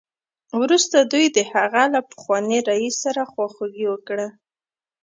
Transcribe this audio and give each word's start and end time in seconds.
وروسته 0.61 0.97
دوی 1.11 1.25
د 1.31 1.39
هغه 1.53 1.83
له 1.93 1.99
پخواني 2.09 2.59
رییس 2.69 2.95
سره 3.05 3.21
خواخوږي 3.31 3.85
وکړه 3.89 4.27